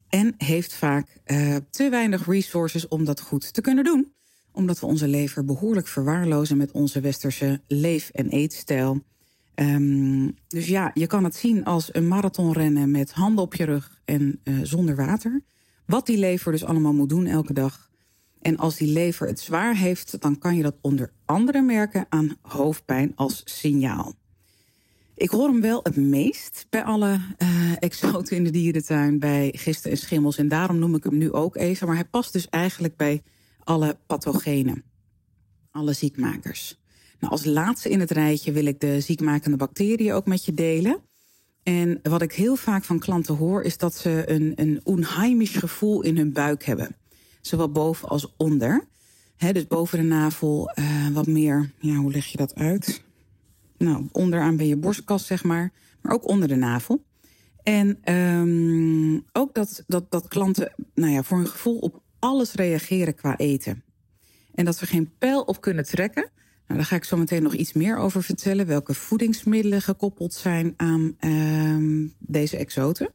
En 0.09 0.33
heeft 0.37 0.73
vaak 0.73 1.19
uh, 1.25 1.55
te 1.69 1.89
weinig 1.89 2.25
resources 2.25 2.87
om 2.87 3.05
dat 3.05 3.21
goed 3.21 3.53
te 3.53 3.61
kunnen 3.61 3.83
doen 3.83 4.13
omdat 4.59 4.79
we 4.79 4.85
onze 4.85 5.07
lever 5.07 5.45
behoorlijk 5.45 5.87
verwaarlozen 5.87 6.57
met 6.57 6.71
onze 6.71 6.99
westerse 6.99 7.61
leef- 7.67 8.09
en 8.09 8.29
eetstijl. 8.29 9.01
Um, 9.55 10.37
dus 10.47 10.67
ja, 10.67 10.91
je 10.93 11.07
kan 11.07 11.23
het 11.23 11.35
zien 11.35 11.65
als 11.65 11.89
een 11.91 12.07
marathonrennen 12.07 12.91
met 12.91 13.11
handen 13.11 13.43
op 13.43 13.55
je 13.55 13.63
rug 13.63 14.01
en 14.05 14.39
uh, 14.43 14.59
zonder 14.63 14.95
water. 14.95 15.41
Wat 15.85 16.05
die 16.05 16.17
lever 16.17 16.51
dus 16.51 16.63
allemaal 16.63 16.93
moet 16.93 17.09
doen 17.09 17.25
elke 17.25 17.53
dag. 17.53 17.89
En 18.41 18.57
als 18.57 18.77
die 18.77 18.87
lever 18.87 19.27
het 19.27 19.39
zwaar 19.39 19.75
heeft, 19.75 20.21
dan 20.21 20.37
kan 20.37 20.55
je 20.55 20.63
dat 20.63 20.75
onder 20.81 21.11
andere 21.25 21.61
merken 21.61 22.05
aan 22.09 22.35
hoofdpijn 22.41 23.11
als 23.15 23.41
signaal. 23.45 24.13
Ik 25.15 25.29
hoor 25.29 25.47
hem 25.47 25.61
wel 25.61 25.79
het 25.83 25.95
meest 25.95 26.65
bij 26.69 26.83
alle 26.83 27.19
uh, 27.37 27.71
exoten 27.79 28.35
in 28.35 28.43
de 28.43 28.49
dierentuin, 28.49 29.19
bij 29.19 29.53
gisten 29.55 29.91
en 29.91 29.97
schimmels. 29.97 30.37
En 30.37 30.47
daarom 30.47 30.79
noem 30.79 30.95
ik 30.95 31.03
hem 31.03 31.17
nu 31.17 31.31
ook 31.31 31.55
even. 31.55 31.87
Maar 31.87 31.95
hij 31.95 32.05
past 32.05 32.33
dus 32.33 32.49
eigenlijk 32.49 32.95
bij 32.95 33.21
alle 33.69 33.97
pathogenen, 34.07 34.83
alle 35.71 35.93
ziekmakers. 35.93 36.79
Nou, 37.19 37.31
als 37.31 37.45
laatste 37.45 37.89
in 37.89 37.99
het 37.99 38.11
rijtje 38.11 38.51
wil 38.51 38.65
ik 38.65 38.79
de 38.79 39.01
ziekmakende 39.01 39.57
bacteriën 39.57 40.13
ook 40.13 40.25
met 40.25 40.45
je 40.45 40.53
delen. 40.53 40.99
En 41.63 41.99
wat 42.03 42.21
ik 42.21 42.33
heel 42.33 42.55
vaak 42.55 42.83
van 42.83 42.99
klanten 42.99 43.35
hoor, 43.35 43.61
is 43.61 43.77
dat 43.77 43.95
ze 43.95 44.23
een, 44.29 44.51
een 44.55 44.79
onheimisch 44.83 45.55
gevoel 45.55 46.01
in 46.01 46.17
hun 46.17 46.33
buik 46.33 46.63
hebben. 46.63 46.95
Zowel 47.41 47.71
boven 47.71 48.09
als 48.09 48.33
onder. 48.37 48.87
He, 49.35 49.51
dus 49.51 49.67
boven 49.67 49.97
de 49.97 50.05
navel 50.05 50.71
uh, 50.75 51.07
wat 51.07 51.27
meer, 51.27 51.71
ja, 51.79 51.95
hoe 51.95 52.11
leg 52.11 52.25
je 52.25 52.37
dat 52.37 52.55
uit? 52.55 53.03
Nou, 53.77 54.07
onderaan 54.11 54.57
bij 54.57 54.67
je 54.67 54.77
borstkas, 54.77 55.25
zeg 55.25 55.43
maar. 55.43 55.71
Maar 56.01 56.13
ook 56.13 56.27
onder 56.27 56.47
de 56.47 56.55
navel. 56.55 57.03
En 57.63 58.13
um, 58.13 59.25
ook 59.31 59.53
dat, 59.53 59.83
dat, 59.87 60.11
dat 60.11 60.27
klanten 60.27 60.73
nou 60.93 61.11
ja, 61.11 61.23
voor 61.23 61.37
hun 61.37 61.47
gevoel 61.47 61.77
op 61.77 62.01
alles 62.19 62.53
reageren 62.53 63.15
qua 63.15 63.37
eten. 63.37 63.83
En 64.53 64.65
dat 64.65 64.79
we 64.79 64.85
geen 64.85 65.11
pijl 65.17 65.41
op 65.41 65.61
kunnen 65.61 65.85
trekken. 65.85 66.31
Nou, 66.67 66.79
daar 66.79 66.89
ga 66.89 66.95
ik 66.95 67.03
zo 67.03 67.17
meteen 67.17 67.43
nog 67.43 67.53
iets 67.53 67.73
meer 67.73 67.97
over 67.97 68.23
vertellen. 68.23 68.67
Welke 68.67 68.93
voedingsmiddelen 68.93 69.81
gekoppeld 69.81 70.33
zijn 70.33 70.73
aan 70.77 71.15
uh, 71.19 72.09
deze 72.19 72.57
exoten. 72.57 73.13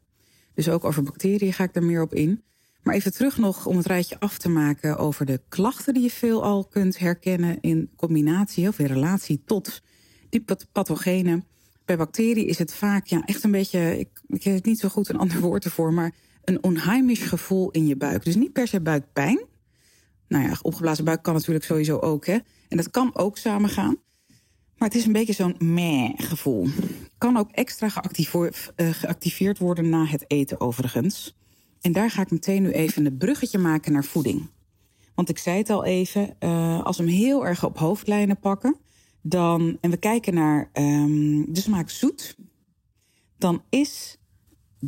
Dus 0.55 0.69
ook 0.69 0.85
over 0.85 1.03
bacteriën 1.03 1.53
ga 1.53 1.65
ik 1.65 1.73
daar 1.73 1.85
meer 1.85 2.03
op 2.03 2.15
in. 2.15 2.45
Maar 2.83 2.95
even 2.95 3.13
terug 3.13 3.39
nog 3.39 3.67
om 3.67 3.77
het 3.77 3.87
rijtje 3.87 4.21
af 4.21 4.39
te 4.39 4.49
maken 4.49 4.97
over 4.97 5.27
de 5.27 5.41
klachten 5.49 5.95
die 5.95 6.03
je 6.03 6.11
veelal 6.11 6.65
kunt 6.65 6.99
herkennen 6.99 7.61
in 7.61 7.91
combinatie 7.97 8.69
of 8.69 8.79
in 8.79 8.87
relatie 8.87 9.43
tot 9.45 9.83
die 10.29 10.45
pathogenen. 10.73 11.45
Bij 11.85 11.97
bacteriën 11.97 12.47
is 12.47 12.59
het 12.59 12.75
vaak 12.75 13.07
ja, 13.07 13.23
echt 13.25 13.45
een 13.45 13.51
beetje, 13.51 13.99
ik, 13.99 14.23
ik 14.27 14.43
heb 14.43 14.65
niet 14.65 14.79
zo 14.79 14.89
goed 14.89 15.09
een 15.09 15.19
ander 15.19 15.41
woord 15.41 15.65
ervoor, 15.65 15.93
maar 15.93 16.15
een 16.45 16.63
onheimisch 16.63 17.23
gevoel 17.23 17.71
in 17.71 17.87
je 17.87 17.97
buik. 17.97 18.25
Dus 18.25 18.35
niet 18.35 18.53
per 18.53 18.69
se 18.69 18.81
buikpijn. 18.81 19.41
Nou 20.29 20.45
ja, 20.45 20.57
opgeblazen 20.63 21.05
buik 21.05 21.23
kan 21.23 21.35
natuurlijk 21.35 21.65
sowieso 21.65 21.99
ook, 21.99 22.27
hè. 22.27 22.39
En 22.69 22.77
dat 22.77 22.91
kan 22.91 23.11
ook 23.15 23.39
samengaan. 23.39 23.97
Maar 24.77 24.89
het 24.89 24.99
is 24.99 25.07
een 25.07 25.13
beetje 25.13 25.33
zo'n 25.33 25.57
meh 25.59 26.11
gevoel. 26.17 26.69
Kan 27.19 27.37
ook 27.37 27.51
extra 27.51 27.91
eh, 27.95 28.89
geactiveerd 28.91 29.59
worden 29.59 29.89
na 29.89 30.05
het 30.05 30.25
eten 30.27 30.61
overigens. 30.61 31.37
En 31.81 31.93
daar 31.93 32.11
ga 32.11 32.23
ik 32.23 32.31
meteen 32.31 32.63
nu 32.63 32.71
even 32.71 33.07
een 33.07 33.17
bruggetje 33.17 33.59
maken 33.59 33.93
naar 33.93 34.05
voeding. 34.05 34.51
Want 35.15 35.29
ik 35.29 35.39
zei 35.39 35.59
het 35.59 35.71
al 35.71 35.85
even, 35.85 36.37
uh, 36.41 36.85
als 36.85 36.97
we 36.97 37.03
hem 37.03 37.13
heel 37.13 37.47
erg 37.47 37.65
op 37.65 37.79
hoofdlijnen 37.79 38.39
pakken, 38.39 38.77
dan, 39.23 39.79
en 39.81 39.91
we 39.91 39.97
kijken 39.97 40.35
naar 40.35 40.71
um, 40.73 41.53
de 41.53 41.61
smaak 41.61 41.91
zoet, 41.91 42.37
dan 43.39 43.63
is 43.69 44.19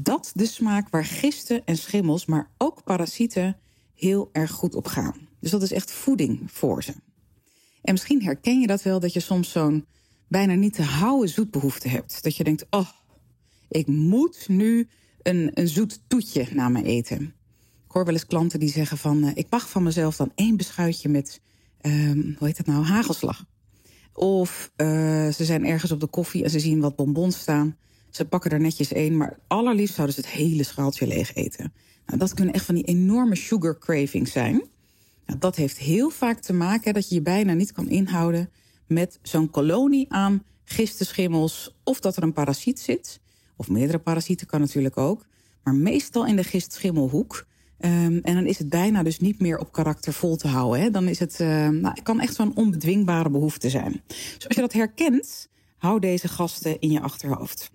dat 0.02 0.30
de 0.34 0.46
smaak 0.46 0.88
waar 0.88 1.04
gisten 1.04 1.64
en 1.64 1.76
schimmels, 1.76 2.26
maar 2.26 2.50
ook 2.58 2.84
parasieten 2.84 3.56
heel 3.94 4.28
erg 4.32 4.50
goed 4.50 4.74
op 4.74 4.86
gaan. 4.86 5.28
Dus 5.40 5.50
dat 5.50 5.62
is 5.62 5.72
echt 5.72 5.90
voeding 5.90 6.40
voor 6.46 6.82
ze. 6.82 6.94
En 7.82 7.92
misschien 7.92 8.22
herken 8.22 8.60
je 8.60 8.66
dat 8.66 8.82
wel, 8.82 9.00
dat 9.00 9.12
je 9.12 9.20
soms 9.20 9.50
zo'n 9.50 9.86
bijna 10.28 10.54
niet 10.54 10.74
te 10.74 10.82
houden 10.82 11.28
zoetbehoefte 11.28 11.88
hebt. 11.88 12.22
Dat 12.22 12.36
je 12.36 12.44
denkt, 12.44 12.66
oh, 12.70 12.88
ik 13.68 13.86
moet 13.86 14.44
nu 14.48 14.88
een, 15.22 15.50
een 15.54 15.68
zoet 15.68 16.00
toetje 16.06 16.46
na 16.52 16.68
mijn 16.68 16.84
eten. 16.84 17.34
Ik 17.84 17.92
hoor 17.92 18.04
wel 18.04 18.14
eens 18.14 18.26
klanten 18.26 18.60
die 18.60 18.70
zeggen 18.70 18.98
van... 18.98 19.24
Uh, 19.24 19.30
ik 19.34 19.46
mag 19.50 19.70
van 19.70 19.82
mezelf 19.82 20.16
dan 20.16 20.32
één 20.34 20.56
beschuitje 20.56 21.08
met, 21.08 21.40
um, 21.82 22.34
hoe 22.38 22.46
heet 22.46 22.56
dat 22.56 22.66
nou, 22.66 22.84
hagelslag. 22.84 23.44
Of 24.12 24.72
uh, 24.76 24.86
ze 25.28 25.44
zijn 25.44 25.66
ergens 25.66 25.92
op 25.92 26.00
de 26.00 26.06
koffie 26.06 26.44
en 26.44 26.50
ze 26.50 26.60
zien 26.60 26.80
wat 26.80 26.96
bonbons 26.96 27.38
staan. 27.38 27.76
Ze 28.16 28.24
pakken 28.24 28.50
er 28.50 28.60
netjes 28.60 28.92
één, 28.92 29.16
maar 29.16 29.38
allerliefst 29.46 29.94
zouden 29.94 30.14
ze 30.14 30.20
het 30.20 30.30
hele 30.30 30.62
schaaltje 30.62 31.06
leeg 31.06 31.34
eten. 31.34 31.72
Nou, 32.06 32.18
dat 32.18 32.34
kunnen 32.34 32.54
echt 32.54 32.64
van 32.64 32.74
die 32.74 32.84
enorme 32.84 33.36
sugar 33.36 33.78
cravings 33.78 34.32
zijn. 34.32 34.62
Nou, 35.26 35.38
dat 35.38 35.56
heeft 35.56 35.78
heel 35.78 36.10
vaak 36.10 36.40
te 36.40 36.52
maken 36.52 36.94
dat 36.94 37.08
je 37.08 37.14
je 37.14 37.20
bijna 37.20 37.52
niet 37.52 37.72
kan 37.72 37.88
inhouden 37.88 38.50
met 38.86 39.18
zo'n 39.22 39.50
kolonie 39.50 40.06
aan 40.08 40.42
gistenschimmels 40.64 41.76
of 41.84 42.00
dat 42.00 42.16
er 42.16 42.22
een 42.22 42.32
parasiet 42.32 42.80
zit. 42.80 43.20
Of 43.56 43.68
meerdere 43.68 43.98
parasieten 43.98 44.46
kan 44.46 44.60
natuurlijk 44.60 44.96
ook. 44.96 45.26
Maar 45.62 45.74
meestal 45.74 46.26
in 46.26 46.36
de 46.36 46.44
gistschimmelhoek. 46.44 47.46
Um, 47.80 48.20
en 48.22 48.34
dan 48.34 48.46
is 48.46 48.58
het 48.58 48.68
bijna 48.68 49.02
dus 49.02 49.18
niet 49.18 49.40
meer 49.40 49.58
op 49.58 49.72
karakter 49.72 50.12
vol 50.12 50.36
te 50.36 50.48
houden. 50.48 50.80
Hè. 50.80 50.90
Dan 50.90 51.08
is 51.08 51.18
het, 51.18 51.40
uh, 51.40 51.48
nou, 51.68 51.94
het 51.94 52.02
kan 52.02 52.20
echt 52.20 52.34
zo'n 52.34 52.56
onbedwingbare 52.56 53.30
behoefte 53.30 53.70
zijn. 53.70 54.02
Dus 54.06 54.46
als 54.46 54.54
je 54.54 54.60
dat 54.60 54.72
herkent, 54.72 55.48
hou 55.76 56.00
deze 56.00 56.28
gasten 56.28 56.80
in 56.80 56.90
je 56.90 57.00
achterhoofd. 57.00 57.74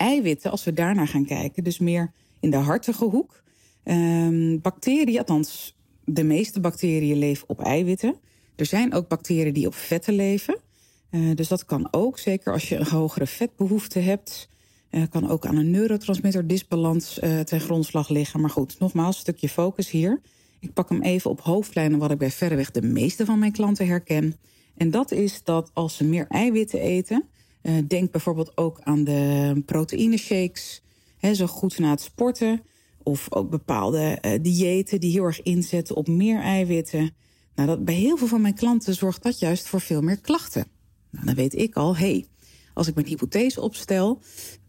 Eiwitten, 0.00 0.50
als 0.50 0.64
we 0.64 0.72
daarnaar 0.72 1.08
gaan 1.08 1.24
kijken, 1.24 1.64
dus 1.64 1.78
meer 1.78 2.12
in 2.40 2.50
de 2.50 2.56
hartige 2.56 3.04
hoek. 3.04 3.42
Um, 3.84 4.60
bacteriën, 4.60 5.18
althans 5.18 5.76
de 6.04 6.24
meeste 6.24 6.60
bacteriën 6.60 7.18
leven 7.18 7.48
op 7.48 7.60
eiwitten. 7.60 8.14
Er 8.56 8.66
zijn 8.66 8.94
ook 8.94 9.08
bacteriën 9.08 9.52
die 9.52 9.66
op 9.66 9.74
vetten 9.74 10.14
leven. 10.14 10.58
Uh, 11.10 11.34
dus 11.34 11.48
dat 11.48 11.64
kan 11.64 11.88
ook, 11.90 12.18
zeker 12.18 12.52
als 12.52 12.68
je 12.68 12.76
een 12.76 12.86
hogere 12.86 13.26
vetbehoefte 13.26 13.98
hebt. 13.98 14.48
Uh, 14.90 15.02
kan 15.10 15.28
ook 15.28 15.46
aan 15.46 15.56
een 15.56 15.70
neurotransmitter 15.70 16.46
disbalans 16.46 17.18
uh, 17.18 17.40
ten 17.40 17.60
grondslag 17.60 18.08
liggen. 18.08 18.40
Maar 18.40 18.50
goed, 18.50 18.78
nogmaals, 18.78 19.14
een 19.14 19.20
stukje 19.20 19.48
focus 19.48 19.90
hier. 19.90 20.20
Ik 20.60 20.72
pak 20.72 20.88
hem 20.88 21.02
even 21.02 21.30
op 21.30 21.40
hoofdlijnen 21.40 21.98
wat 21.98 22.10
ik 22.10 22.18
bij 22.18 22.30
verreweg 22.30 22.70
de 22.70 22.82
meeste 22.82 23.24
van 23.24 23.38
mijn 23.38 23.52
klanten 23.52 23.86
herken. 23.86 24.34
En 24.76 24.90
dat 24.90 25.10
is 25.10 25.40
dat 25.44 25.70
als 25.74 25.96
ze 25.96 26.04
meer 26.04 26.26
eiwitten 26.28 26.80
eten, 26.80 27.24
uh, 27.62 27.74
denk 27.88 28.10
bijvoorbeeld 28.10 28.56
ook 28.56 28.80
aan 28.80 29.04
de 29.04 29.62
proteïne 29.66 30.16
shakes, 30.16 30.82
zo 31.32 31.46
goed 31.46 31.78
na 31.78 31.90
het 31.90 32.00
sporten. 32.00 32.62
Of 33.02 33.32
ook 33.32 33.50
bepaalde 33.50 34.18
uh, 34.22 34.32
diëten 34.42 35.00
die 35.00 35.12
heel 35.12 35.24
erg 35.24 35.42
inzetten 35.42 35.96
op 35.96 36.08
meer 36.08 36.40
eiwitten. 36.40 37.14
Nou, 37.54 37.68
dat, 37.68 37.84
bij 37.84 37.94
heel 37.94 38.16
veel 38.16 38.26
van 38.26 38.40
mijn 38.40 38.54
klanten 38.54 38.94
zorgt 38.94 39.22
dat 39.22 39.38
juist 39.38 39.66
voor 39.66 39.80
veel 39.80 40.00
meer 40.00 40.20
klachten. 40.20 40.66
Nou, 41.10 41.26
dan 41.26 41.34
weet 41.34 41.54
ik 41.54 41.74
al, 41.74 41.96
hey, 41.96 42.26
als 42.74 42.86
ik 42.86 42.94
mijn 42.94 43.06
hypothese 43.06 43.60
opstel 43.60 44.18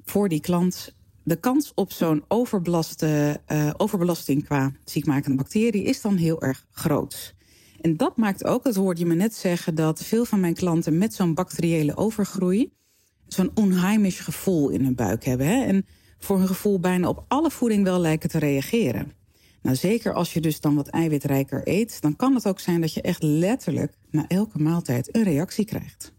voor 0.03 0.29
die 0.29 0.39
klant, 0.39 0.95
de 1.23 1.35
kans 1.35 1.71
op 1.75 1.91
zo'n 1.91 2.23
overbelaste, 2.27 3.41
uh, 3.47 3.69
overbelasting 3.77 4.45
qua 4.45 4.71
ziekmakende 4.85 5.37
bacterie 5.37 5.83
is 5.83 6.01
dan 6.01 6.15
heel 6.15 6.41
erg 6.41 6.65
groot. 6.71 7.35
En 7.81 7.97
dat 7.97 8.17
maakt 8.17 8.45
ook, 8.45 8.63
dat 8.63 8.75
hoorde 8.75 8.99
je 8.99 9.05
me 9.05 9.15
net 9.15 9.35
zeggen, 9.35 9.75
dat 9.75 10.03
veel 10.03 10.25
van 10.25 10.39
mijn 10.39 10.53
klanten 10.53 10.97
met 10.97 11.13
zo'n 11.13 11.33
bacteriële 11.33 11.97
overgroei 11.97 12.71
zo'n 13.33 13.51
onheimisch 13.53 14.19
gevoel 14.19 14.69
in 14.69 14.83
hun 14.83 14.95
buik 14.95 15.23
hebben. 15.23 15.47
Hè? 15.47 15.63
En 15.63 15.85
voor 16.19 16.37
hun 16.37 16.47
gevoel 16.47 16.79
bijna 16.79 17.07
op 17.07 17.25
alle 17.27 17.51
voeding 17.51 17.83
wel 17.83 17.99
lijken 17.99 18.29
te 18.29 18.39
reageren. 18.39 19.11
Nou, 19.61 19.75
zeker 19.75 20.13
als 20.13 20.33
je 20.33 20.41
dus 20.41 20.59
dan 20.59 20.75
wat 20.75 20.87
eiwitrijker 20.87 21.61
eet, 21.63 22.01
dan 22.01 22.15
kan 22.15 22.35
het 22.35 22.47
ook 22.47 22.59
zijn 22.59 22.81
dat 22.81 22.93
je 22.93 23.01
echt 23.01 23.23
letterlijk 23.23 23.93
na 24.09 24.27
elke 24.27 24.59
maaltijd 24.59 25.15
een 25.15 25.23
reactie 25.23 25.65
krijgt. 25.65 26.13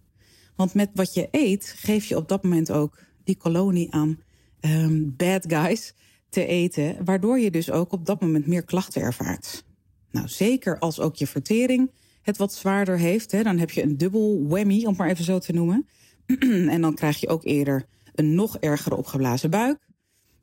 Want 0.57 0.75
met 0.75 0.90
wat 0.95 1.14
je 1.14 1.28
eet, 1.31 1.75
geef 1.76 2.04
je 2.04 2.16
op 2.16 2.28
dat 2.28 2.42
moment 2.42 2.71
ook 2.71 2.99
die 3.25 3.37
kolonie 3.37 3.92
aan 3.92 4.19
um, 4.61 5.14
bad 5.16 5.45
guys 5.49 5.95
te 6.28 6.47
eten, 6.47 7.04
waardoor 7.04 7.38
je 7.38 7.50
dus 7.50 7.71
ook 7.71 7.92
op 7.92 8.07
dat 8.07 8.21
moment 8.21 8.47
meer 8.47 8.64
klachten 8.64 9.02
ervaart. 9.02 9.64
Nou, 10.11 10.28
zeker 10.28 10.78
als 10.78 11.00
ook 11.00 11.16
je 11.16 11.26
vertering 11.26 11.90
het 12.23 12.37
wat 12.37 12.54
zwaarder 12.54 12.99
heeft, 12.99 13.33
hè, 13.33 13.42
dan 13.42 13.59
heb 13.59 13.71
je 13.71 13.83
een 13.83 13.97
dubbel 13.97 14.47
whammy, 14.49 14.85
om 14.85 14.95
maar 14.97 15.09
even 15.09 15.25
zo 15.25 15.38
te 15.38 15.52
noemen. 15.52 15.88
en 16.75 16.81
dan 16.81 16.95
krijg 16.95 17.21
je 17.21 17.29
ook 17.29 17.45
eerder 17.45 17.87
een 18.14 18.35
nog 18.35 18.59
ergere 18.59 18.97
opgeblazen 18.97 19.50
buik. 19.50 19.79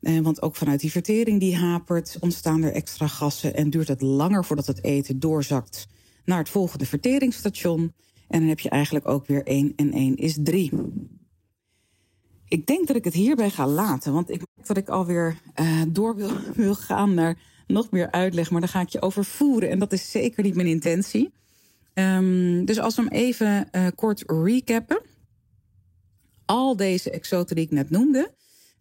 Eh, 0.00 0.18
want 0.18 0.42
ook 0.42 0.56
vanuit 0.56 0.80
die 0.80 0.90
vertering 0.90 1.40
die 1.40 1.56
hapert, 1.56 2.16
ontstaan 2.20 2.62
er 2.62 2.72
extra 2.72 3.06
gassen 3.06 3.54
en 3.54 3.70
duurt 3.70 3.88
het 3.88 4.00
langer 4.00 4.44
voordat 4.44 4.66
het 4.66 4.84
eten 4.84 5.20
doorzakt 5.20 5.86
naar 6.24 6.38
het 6.38 6.48
volgende 6.48 6.86
verteringsstation. 6.86 7.92
En 8.28 8.38
dan 8.38 8.48
heb 8.48 8.60
je 8.60 8.68
eigenlijk 8.68 9.08
ook 9.08 9.26
weer 9.26 9.46
1 9.46 9.72
en 9.76 9.92
1 9.92 10.16
is 10.16 10.38
3. 10.42 10.70
Ik 12.48 12.66
denk 12.66 12.86
dat 12.86 12.96
ik 12.96 13.04
het 13.04 13.14
hierbij 13.14 13.50
ga 13.50 13.66
laten, 13.66 14.12
want 14.12 14.30
ik 14.30 14.36
denk 14.36 14.66
dat 14.66 14.76
ik 14.76 14.88
alweer 14.88 15.40
uh, 15.60 15.82
door 15.88 16.16
wil, 16.54 16.74
gaan 16.74 17.14
naar 17.14 17.38
nog 17.66 17.90
meer 17.90 18.10
uitleg, 18.10 18.50
maar 18.50 18.60
dan 18.60 18.68
ga 18.68 18.80
ik 18.80 18.88
je 18.88 19.02
overvoeren 19.02 19.70
en 19.70 19.78
dat 19.78 19.92
is 19.92 20.10
zeker 20.10 20.42
niet 20.42 20.54
mijn 20.54 20.66
intentie. 20.66 21.30
Um, 21.94 22.64
dus 22.64 22.78
als 22.78 22.96
we 22.96 23.02
hem 23.02 23.10
even 23.10 23.68
uh, 23.72 23.86
kort 23.94 24.24
recappen. 24.26 25.00
Al 26.50 26.76
deze 26.76 27.10
exoten 27.10 27.56
die 27.56 27.64
ik 27.64 27.70
net 27.70 27.90
noemde, 27.90 28.30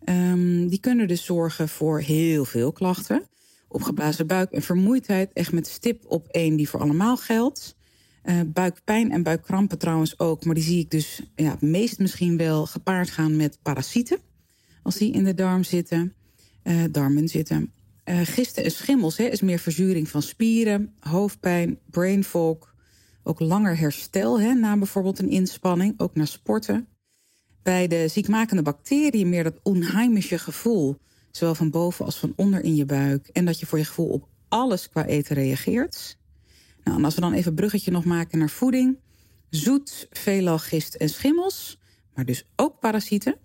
um, 0.05 0.67
die 0.67 0.79
kunnen 0.79 1.07
dus 1.07 1.25
zorgen 1.25 1.69
voor 1.69 1.99
heel 1.99 2.45
veel 2.45 2.71
klachten. 2.71 3.27
Opgeblazen 3.67 4.27
buik 4.27 4.51
en 4.51 4.61
vermoeidheid, 4.61 5.33
echt 5.33 5.51
met 5.51 5.67
stip 5.67 6.05
op 6.07 6.27
één 6.27 6.55
die 6.55 6.69
voor 6.69 6.79
allemaal 6.79 7.17
geldt. 7.17 7.75
Uh, 8.23 8.39
buikpijn 8.45 9.11
en 9.11 9.23
buikkrampen 9.23 9.77
trouwens 9.77 10.19
ook, 10.19 10.45
maar 10.45 10.55
die 10.55 10.63
zie 10.63 10.79
ik 10.79 10.91
dus 10.91 11.21
ja, 11.35 11.51
het 11.51 11.61
meest 11.61 11.99
misschien 11.99 12.37
wel 12.37 12.65
gepaard 12.65 13.09
gaan 13.09 13.35
met 13.35 13.59
parasieten. 13.61 14.19
Als 14.83 14.97
die 14.97 15.11
in 15.11 15.23
de 15.23 15.33
darm 15.33 15.63
zitten, 15.63 16.13
uh, 16.63 16.83
darmen 16.91 17.27
zitten. 17.27 17.73
Uh, 18.05 18.19
gisten 18.23 18.63
en 18.63 18.71
schimmels 18.71 19.17
hè, 19.17 19.23
is 19.23 19.41
meer 19.41 19.59
verzuring 19.59 20.09
van 20.09 20.21
spieren, 20.21 20.93
hoofdpijn, 20.99 21.79
brain 21.89 22.23
fog. 22.23 22.75
Ook 23.23 23.39
langer 23.39 23.77
herstel 23.77 24.39
hè, 24.39 24.53
na 24.53 24.77
bijvoorbeeld 24.77 25.19
een 25.19 25.29
inspanning, 25.29 25.93
ook 25.99 26.15
na 26.15 26.25
sporten. 26.25 26.87
Bij 27.63 27.87
de 27.87 28.07
ziekmakende 28.07 28.61
bacteriën 28.61 29.29
meer 29.29 29.43
dat 29.43 29.59
onheimische 29.63 30.39
gevoel, 30.39 30.97
zowel 31.31 31.55
van 31.55 31.69
boven 31.69 32.05
als 32.05 32.19
van 32.19 32.33
onder 32.35 32.63
in 32.63 32.75
je 32.75 32.85
buik. 32.85 33.27
En 33.27 33.45
dat 33.45 33.59
je 33.59 33.65
voor 33.65 33.77
je 33.77 33.85
gevoel 33.85 34.07
op 34.07 34.27
alles 34.47 34.89
qua 34.89 35.05
eten 35.05 35.35
reageert. 35.35 36.17
Nou, 36.83 36.97
en 36.97 37.05
als 37.05 37.15
we 37.15 37.21
dan 37.21 37.33
even 37.33 37.49
een 37.49 37.55
bruggetje 37.55 37.91
nog 37.91 38.05
maken 38.05 38.37
naar 38.37 38.49
voeding. 38.49 38.97
Zoet, 39.49 40.07
veelal 40.11 40.59
gist 40.59 40.95
en 40.95 41.09
schimmels, 41.09 41.79
maar 42.13 42.25
dus 42.25 42.45
ook 42.55 42.79
parasieten. 42.79 43.35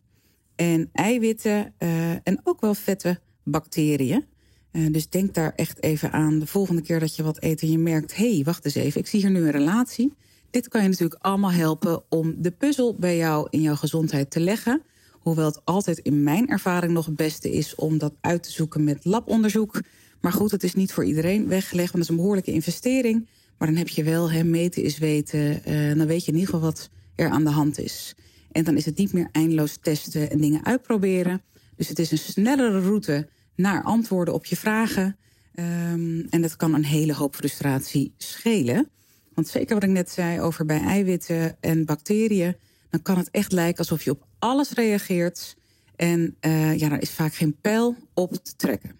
En 0.56 0.90
eiwitten 0.92 1.74
uh, 1.78 2.10
en 2.10 2.40
ook 2.42 2.60
wel 2.60 2.74
vette 2.74 3.20
bacteriën. 3.44 4.24
Uh, 4.72 4.92
dus 4.92 5.08
denk 5.08 5.34
daar 5.34 5.52
echt 5.56 5.82
even 5.82 6.12
aan 6.12 6.38
de 6.38 6.46
volgende 6.46 6.82
keer 6.82 7.00
dat 7.00 7.16
je 7.16 7.22
wat 7.22 7.42
eet 7.42 7.62
en 7.62 7.70
je 7.70 7.78
merkt... 7.78 8.16
hé, 8.16 8.34
hey, 8.34 8.44
wacht 8.44 8.64
eens 8.64 8.74
even, 8.74 9.00
ik 9.00 9.06
zie 9.06 9.20
hier 9.20 9.30
nu 9.30 9.40
een 9.40 9.50
relatie. 9.50 10.12
Dit 10.54 10.68
kan 10.68 10.82
je 10.82 10.88
natuurlijk 10.88 11.22
allemaal 11.22 11.52
helpen 11.52 12.02
om 12.08 12.34
de 12.38 12.50
puzzel 12.50 12.94
bij 12.94 13.16
jou 13.16 13.46
in 13.50 13.60
jouw 13.60 13.74
gezondheid 13.74 14.30
te 14.30 14.40
leggen. 14.40 14.82
Hoewel 15.12 15.44
het 15.44 15.64
altijd 15.64 15.98
in 15.98 16.22
mijn 16.22 16.48
ervaring 16.48 16.92
nog 16.92 17.06
het 17.06 17.16
beste 17.16 17.50
is 17.50 17.74
om 17.74 17.98
dat 17.98 18.14
uit 18.20 18.42
te 18.42 18.50
zoeken 18.50 18.84
met 18.84 19.04
labonderzoek. 19.04 19.80
Maar 20.20 20.32
goed, 20.32 20.50
het 20.50 20.62
is 20.62 20.74
niet 20.74 20.92
voor 20.92 21.04
iedereen 21.04 21.48
weggelegd, 21.48 21.92
want 21.92 21.92
dat 21.92 22.02
is 22.02 22.08
een 22.08 22.16
behoorlijke 22.16 22.52
investering. 22.52 23.28
Maar 23.58 23.68
dan 23.68 23.76
heb 23.76 23.88
je 23.88 24.02
wel, 24.02 24.30
hè, 24.30 24.44
meten 24.44 24.82
is 24.82 24.98
weten, 24.98 25.60
uh, 25.68 25.96
dan 25.96 26.06
weet 26.06 26.24
je 26.24 26.32
in 26.32 26.38
ieder 26.38 26.54
geval 26.54 26.68
wat 26.70 26.90
er 27.14 27.28
aan 27.28 27.44
de 27.44 27.50
hand 27.50 27.78
is. 27.78 28.14
En 28.52 28.64
dan 28.64 28.76
is 28.76 28.84
het 28.84 28.98
niet 28.98 29.12
meer 29.12 29.28
eindeloos 29.32 29.78
testen 29.80 30.30
en 30.30 30.40
dingen 30.40 30.64
uitproberen. 30.64 31.42
Dus 31.76 31.88
het 31.88 31.98
is 31.98 32.10
een 32.10 32.18
snellere 32.18 32.80
route 32.80 33.28
naar 33.56 33.82
antwoorden 33.82 34.34
op 34.34 34.44
je 34.44 34.56
vragen. 34.56 35.16
Um, 35.54 36.26
en 36.30 36.42
dat 36.42 36.56
kan 36.56 36.74
een 36.74 36.84
hele 36.84 37.14
hoop 37.14 37.34
frustratie 37.34 38.14
schelen. 38.16 38.88
Want 39.34 39.48
zeker 39.48 39.74
wat 39.74 39.82
ik 39.82 39.90
net 39.90 40.10
zei 40.10 40.40
over 40.40 40.66
bij 40.66 40.80
eiwitten 40.80 41.56
en 41.60 41.84
bacteriën, 41.84 42.56
dan 42.90 43.02
kan 43.02 43.16
het 43.16 43.30
echt 43.30 43.52
lijken 43.52 43.78
alsof 43.78 44.02
je 44.02 44.10
op 44.10 44.26
alles 44.38 44.72
reageert. 44.72 45.56
En 45.96 46.36
uh, 46.40 46.78
ja, 46.78 46.88
daar 46.88 47.00
is 47.00 47.10
vaak 47.10 47.34
geen 47.34 47.56
pijl 47.60 47.96
op 48.14 48.32
te 48.32 48.56
trekken. 48.56 48.96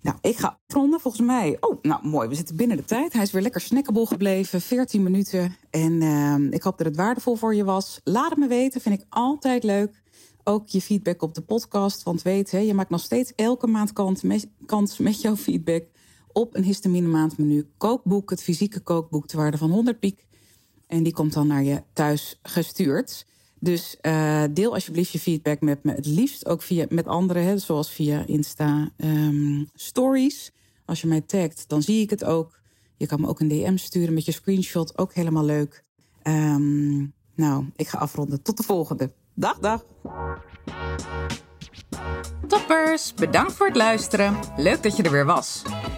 Nou, 0.00 0.16
ik 0.20 0.36
ga 0.36 0.58
afronden 0.66 1.00
volgens 1.00 1.26
mij. 1.26 1.56
Oh, 1.60 1.82
nou 1.82 2.06
mooi. 2.06 2.28
We 2.28 2.34
zitten 2.34 2.56
binnen 2.56 2.76
de 2.76 2.84
tijd. 2.84 3.12
Hij 3.12 3.22
is 3.22 3.30
weer 3.30 3.42
lekker 3.42 3.60
snackable 3.60 4.06
gebleven. 4.06 4.60
14 4.60 5.02
minuten. 5.02 5.56
En 5.70 5.92
uh, 5.92 6.36
ik 6.50 6.62
hoop 6.62 6.78
dat 6.78 6.86
het 6.86 6.96
waardevol 6.96 7.36
voor 7.36 7.54
je 7.54 7.64
was. 7.64 8.00
Laat 8.04 8.30
het 8.30 8.38
me 8.38 8.46
weten. 8.46 8.80
Vind 8.80 9.00
ik 9.00 9.06
altijd 9.08 9.64
leuk. 9.64 10.02
Ook 10.42 10.68
je 10.68 10.80
feedback 10.80 11.22
op 11.22 11.34
de 11.34 11.40
podcast. 11.40 12.02
Want 12.02 12.22
weet, 12.22 12.50
hè, 12.50 12.58
je 12.58 12.74
maakt 12.74 12.90
nog 12.90 13.00
steeds 13.00 13.32
elke 13.34 13.66
maand 13.66 13.92
kans 14.66 14.98
met 14.98 15.20
jouw 15.20 15.36
feedback 15.36 15.84
op 16.34 16.54
een 16.56 16.64
histamine 16.64 17.08
maandmenu 17.08 17.66
kookboek. 17.76 18.30
Het 18.30 18.42
fysieke 18.42 18.80
kookboek 18.80 19.26
te 19.26 19.36
waarde 19.36 19.58
van 19.58 19.70
100 19.70 19.98
piek. 19.98 20.26
En 20.86 21.02
die 21.02 21.12
komt 21.12 21.32
dan 21.32 21.46
naar 21.46 21.62
je 21.62 21.82
thuis 21.92 22.38
gestuurd. 22.42 23.26
Dus 23.60 23.96
uh, 24.02 24.44
deel 24.50 24.74
alsjeblieft 24.74 25.10
je 25.10 25.18
feedback 25.18 25.60
met 25.60 25.84
me. 25.84 25.92
Het 25.92 26.06
liefst 26.06 26.46
ook 26.46 26.62
via, 26.62 26.86
met 26.88 27.06
anderen, 27.06 27.44
hè, 27.44 27.58
zoals 27.58 27.90
via 27.90 28.26
Insta 28.26 28.90
um, 28.96 29.70
Stories. 29.74 30.52
Als 30.84 31.00
je 31.00 31.06
mij 31.06 31.20
tagt, 31.20 31.64
dan 31.68 31.82
zie 31.82 32.00
ik 32.00 32.10
het 32.10 32.24
ook. 32.24 32.60
Je 32.96 33.06
kan 33.06 33.20
me 33.20 33.28
ook 33.28 33.40
een 33.40 33.48
DM 33.48 33.76
sturen 33.76 34.14
met 34.14 34.24
je 34.24 34.32
screenshot. 34.32 34.98
Ook 34.98 35.14
helemaal 35.14 35.44
leuk. 35.44 35.84
Um, 36.22 37.12
nou, 37.34 37.64
ik 37.76 37.88
ga 37.88 37.98
afronden. 37.98 38.42
Tot 38.42 38.56
de 38.56 38.62
volgende. 38.62 39.12
Dag, 39.34 39.58
dag. 39.58 39.84
Toppers, 42.48 43.14
bedankt 43.14 43.52
voor 43.52 43.66
het 43.66 43.76
luisteren. 43.76 44.36
Leuk 44.56 44.82
dat 44.82 44.96
je 44.96 45.02
er 45.02 45.10
weer 45.10 45.26
was. 45.26 45.62